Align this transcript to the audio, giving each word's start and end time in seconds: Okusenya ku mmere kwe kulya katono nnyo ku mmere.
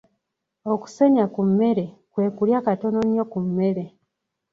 Okusenya 0.73 1.23
ku 1.33 1.41
mmere 1.49 1.85
kwe 2.11 2.25
kulya 2.37 2.59
katono 2.65 2.99
nnyo 3.05 3.23
ku 3.31 3.39
mmere. 3.45 3.85